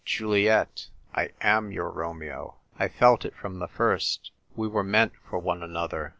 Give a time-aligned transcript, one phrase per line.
[0.03, 2.55] "Juliet, I am your Romeo.
[2.79, 4.31] I felt it from the first.
[4.55, 6.09] We were meant for one another."